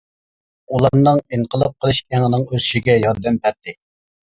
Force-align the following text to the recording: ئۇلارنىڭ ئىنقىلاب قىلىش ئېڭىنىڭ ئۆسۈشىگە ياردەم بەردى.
ئۇلارنىڭ 0.77 1.21
ئىنقىلاب 1.37 1.77
قىلىش 1.85 2.01
ئېڭىنىڭ 2.09 2.49
ئۆسۈشىگە 2.49 2.99
ياردەم 3.07 3.41
بەردى. 3.47 3.79